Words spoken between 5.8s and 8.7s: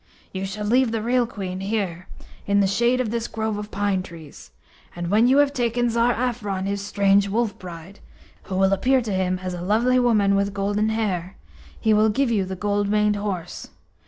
Tsar Afron his strange Wolf bride, who